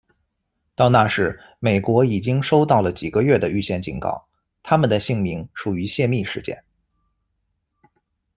[0.73, 4.19] 到那时，美国已经收到了几个月的预先警告，
[4.63, 6.59] 他们的姓名属于泄密事件。